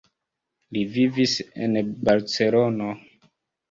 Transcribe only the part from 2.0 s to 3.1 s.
Barcelono.